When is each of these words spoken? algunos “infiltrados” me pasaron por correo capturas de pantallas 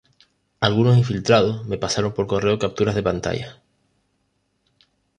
algunos 0.59 0.97
“infiltrados” 0.97 1.63
me 1.67 1.77
pasaron 1.77 2.11
por 2.15 2.25
correo 2.25 2.57
capturas 2.57 2.95
de 2.95 3.03
pantallas 3.09 3.51